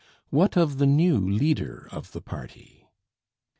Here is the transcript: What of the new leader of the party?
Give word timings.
What 0.31 0.57
of 0.57 0.79
the 0.79 0.87
new 0.87 1.19
leader 1.19 1.87
of 1.91 2.11
the 2.11 2.21
party? 2.21 2.87